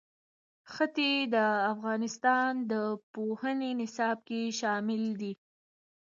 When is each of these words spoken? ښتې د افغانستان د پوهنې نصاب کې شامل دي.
ښتې 0.73 1.11
د 1.33 1.35
افغانستان 1.73 2.51
د 2.71 2.73
پوهنې 3.13 3.71
نصاب 3.79 4.17
کې 4.27 4.41
شامل 4.59 5.03
دي. 5.21 5.33